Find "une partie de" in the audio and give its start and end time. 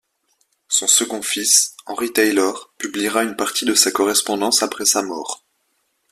3.23-3.75